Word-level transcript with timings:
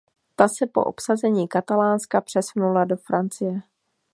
Ta 0.35 0.47
se 0.47 0.67
po 0.67 0.83
obsazení 0.85 1.47
Katalánska 1.47 2.21
přesunula 2.21 2.85
do 2.85 2.97
Francie. 2.97 3.61